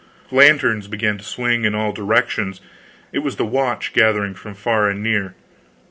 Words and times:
Lanterns 0.31 0.87
began 0.87 1.19
to 1.19 1.23
swing 1.23 1.63
in 1.63 1.75
all 1.75 1.91
directions; 1.93 2.59
it 3.13 3.19
was 3.19 3.35
the 3.35 3.45
watch 3.45 3.93
gathering 3.93 4.33
from 4.33 4.55
far 4.55 4.89
and 4.89 5.03
near. 5.03 5.35